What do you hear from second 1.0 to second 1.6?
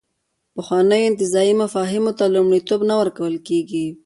انتزاعي